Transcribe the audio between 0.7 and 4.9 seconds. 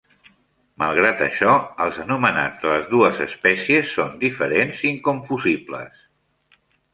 Malgrat això, els anomenats de les dues espècies són diferents